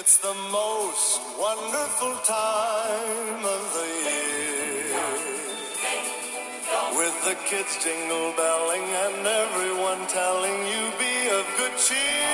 [0.00, 4.96] It's the most wonderful time of the year.
[7.00, 12.32] With the kids jingle belling and everyone telling you be of good cheer.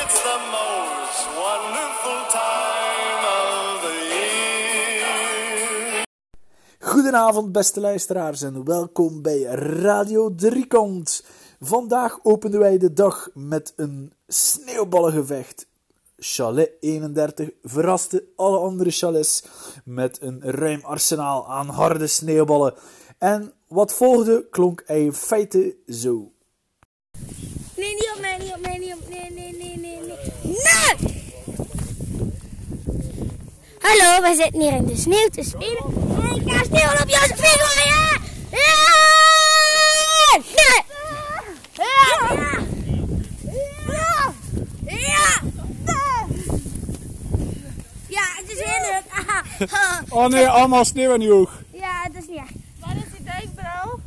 [0.00, 6.04] It's the most wonderful time of the year.
[6.78, 9.42] Goedenavond, beste luisteraars, en welkom bij
[9.82, 11.24] Radio Driekant.
[11.60, 15.68] Vandaag openen wij de dag met een sneeuwballengevecht.
[16.22, 19.42] Chalet 31 verraste alle andere chalets
[19.84, 22.74] met een ruim arsenaal aan harde sneeuwballen.
[23.18, 26.32] En wat volgde klonk in feite zo.
[27.76, 30.16] Nee, niet op mij, niet op mij, niet op Nee, nee, nee, nee, nee.
[30.42, 31.18] Nee!
[33.78, 35.84] Hallo, wij zitten hier in de sneeuw te spelen.
[36.22, 38.18] En ik ga sneeuw op jouw spiegel, ja!
[38.50, 38.98] Ja!
[40.32, 40.44] Nee!
[40.56, 40.84] Ja!
[41.72, 42.30] Ja!
[44.84, 45.40] Ja!
[48.08, 49.04] Ja, het is heel leuk.
[50.08, 51.62] Oh nee, allemaal sneeuw in je oog.
[51.72, 52.52] Ja, dat is niet echt.
[52.78, 54.00] Waar is die duikbril?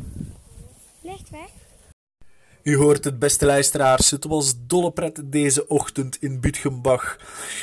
[1.02, 1.50] Ligt weg.
[2.64, 4.12] U hoort het, beste luisteraars.
[4.12, 7.18] Het was dolle pret deze ochtend in Butgenbach.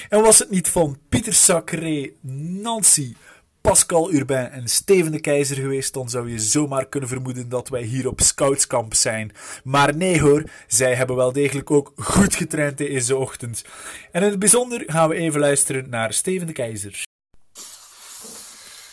[0.08, 3.14] En was het niet van Pieter Sacré, Nancy,
[3.60, 7.82] Pascal Urbain en Steven de Keizer geweest, dan zou je zomaar kunnen vermoeden dat wij
[7.82, 9.32] hier op scoutskamp zijn.
[9.64, 13.64] Maar nee hoor, zij hebben wel degelijk ook goed getraind deze ochtend.
[14.12, 17.02] En in het bijzonder gaan we even luisteren naar Steven de Keizer.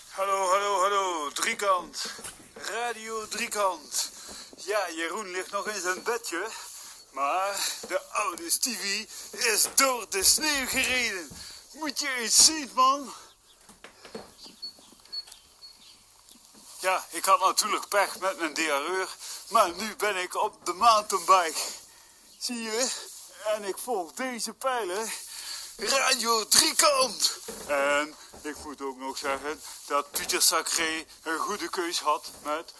[0.09, 2.05] Hallo, hallo, hallo, driekant.
[2.53, 4.11] Radio driekant.
[4.57, 6.47] Ja, Jeroen ligt nog in zijn bedje.
[7.11, 11.29] Maar de oude Stevie is door de sneeuw gereden.
[11.73, 13.13] Moet je eens zien, man.
[16.79, 19.09] Ja, ik had natuurlijk pech met mijn diarreur.
[19.49, 21.59] Maar nu ben ik op de mountainbike.
[22.39, 22.91] Zie je?
[23.45, 25.11] En ik volg deze pijlen.
[25.85, 27.39] Radio Driekant.
[27.67, 32.73] En ik moet ook nog zeggen dat Pieter Sacré een goede keus had met,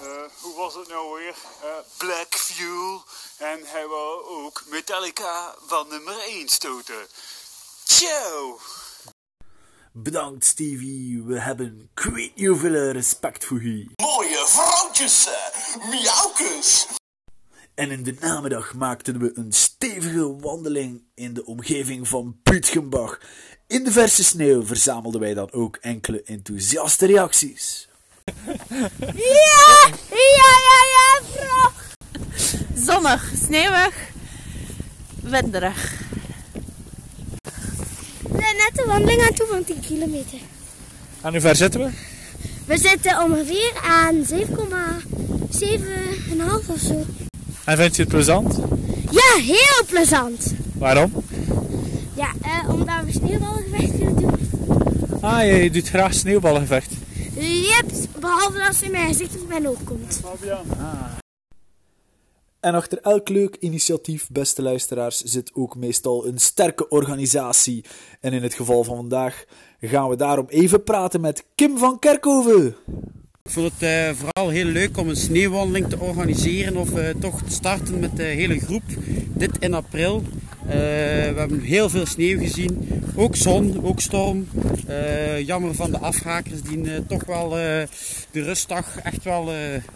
[0.00, 1.34] eh, hoe was het nou weer?
[1.62, 3.04] Eh, Black Fuel.
[3.36, 7.06] En hij wou ook Metallica van nummer 1 stoten.
[7.84, 8.58] Ciao!
[9.92, 13.90] Bedankt Stevie, we hebben kweet hoeveel respect voor u.
[13.96, 16.86] Mooie vrouwtjes, eh, miauwkes.
[17.74, 23.20] En in de namiddag maakten we een stevige wandeling in de omgeving van Butgenbach.
[23.66, 27.88] In de verse sneeuw verzamelden wij dan ook enkele enthousiaste reacties.
[28.98, 29.90] Ja!
[30.10, 31.70] Ja, ja, ja, vrouw!
[32.74, 33.94] Zonnig, sneeuwig,
[35.20, 36.00] winderig.
[38.22, 40.38] We zijn net de wandeling aan toe van 10 kilometer.
[41.22, 41.90] En hoe ver zitten we?
[42.66, 44.36] We zitten ongeveer aan 7,7,5
[46.66, 47.04] of zo.
[47.64, 48.58] En vind je het plezant?
[49.10, 50.54] Ja, heel plezant.
[50.74, 51.12] Waarom?
[52.14, 54.32] Ja, eh, omdat we sneeuwballengevecht willen doen.
[55.20, 56.92] Ah, je doet graag sneeuwballengevecht.
[57.34, 57.90] Yep,
[58.20, 60.20] behalve als ze in mijn gezicht of mijn oog komt.
[62.60, 67.84] En achter elk leuk initiatief, beste luisteraars, zit ook meestal een sterke organisatie.
[68.20, 69.44] En in het geval van vandaag
[69.80, 72.76] gaan we daarom even praten met Kim van Kerkhoven.
[73.44, 77.42] Ik vond het eh, vooral heel leuk om een sneeuwwandeling te organiseren of eh, toch
[77.42, 78.82] te starten met de hele groep.
[79.26, 80.22] Dit in april.
[80.66, 83.02] Eh, we hebben heel veel sneeuw gezien.
[83.16, 84.48] Ook zon, ook storm.
[85.44, 89.50] Jammer van de afhakers die toch wel de rustdag echt wel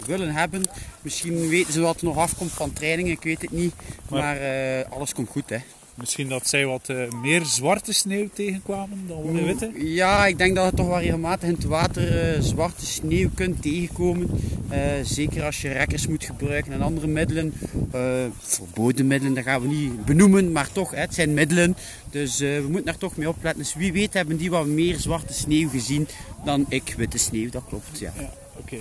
[0.07, 0.63] willen hebben.
[1.03, 3.75] Misschien weten ze wat er nog afkomt van trainingen, ik weet het niet.
[4.09, 4.39] Maar
[4.85, 5.59] alles komt goed hè.
[5.97, 9.71] Misschien dat zij wat eh, meer zwarte sneeuw tegenkwamen dan de witte.
[9.75, 13.63] Ja, ik denk dat je toch wel regelmatig in het water eh, zwarte sneeuw kunt
[13.63, 14.31] tegenkomen.
[14.69, 17.53] Eh, zeker als je rekkers moet gebruiken en andere middelen.
[17.93, 21.77] Eh, verboden middelen, dat gaan we niet benoemen, maar toch, hè, het zijn middelen.
[22.11, 23.63] Dus eh, we moeten daar toch mee opletten.
[23.63, 26.09] Dus wie weet hebben die wat meer zwarte sneeuw gezien
[26.45, 27.99] dan ik witte sneeuw, dat klopt.
[27.99, 28.13] Ja.
[28.57, 28.77] Oké.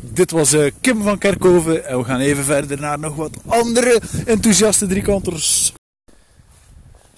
[0.00, 4.00] Dit was eh, Kim van Kerkhoven en we gaan even verder naar nog wat andere
[4.26, 5.72] enthousiaste driekanters.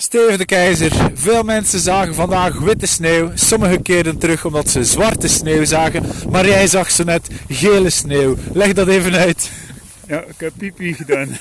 [0.08, 0.92] Steven de Keizer.
[1.14, 3.30] Veel mensen zagen vandaag witte sneeuw.
[3.34, 6.04] Sommigen keerden terug omdat ze zwarte sneeuw zagen.
[6.30, 8.36] Maar jij zag zo net gele sneeuw.
[8.52, 9.50] Leg dat even uit.
[10.06, 11.28] Ja, ik heb pipi gedaan.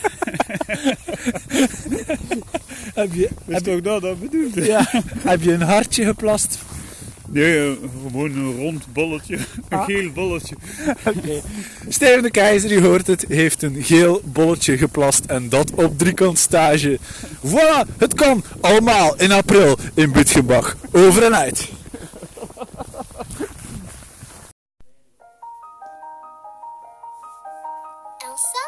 [2.93, 4.65] Heb je, Is toch dat dat bedoelde?
[4.65, 6.59] ja, heb je een hartje geplast?
[7.29, 7.71] Nee, eh,
[8.07, 9.35] gewoon een rond bolletje.
[9.69, 9.85] Een Ah.
[9.85, 10.55] geel bolletje.
[11.15, 11.41] Oké.
[11.89, 15.25] Steven de Keizer, u hoort het, heeft een geel bolletje geplast.
[15.25, 16.99] En dat op driekant stage.
[17.47, 20.75] Voilà, het kan allemaal in april in Butgenbach.
[20.91, 21.69] Over en uit.
[28.25, 28.63] Elsa?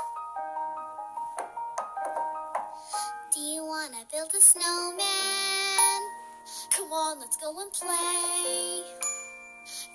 [3.33, 5.58] Do you want wanna build a snowman?
[6.79, 8.87] Come on, let's go and play.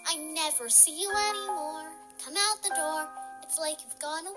[0.05, 1.89] I never see you anymore.
[2.23, 3.09] Come out the door,
[3.43, 4.35] it's like you've gone away.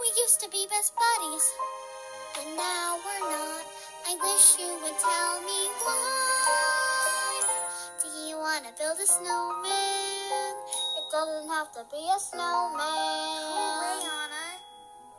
[0.00, 1.44] We used to be best buddies,
[2.32, 3.68] but now we're not.
[4.08, 7.44] I wish you would tell me why.
[8.00, 10.56] Do you wanna build a snowman?
[10.96, 14.23] It doesn't have to be a snowman.